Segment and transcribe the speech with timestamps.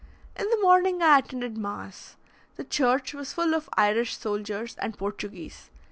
[0.35, 2.15] In the morning I attended mass.
[2.55, 5.69] The church was full of Irish soldiers and Portuguese.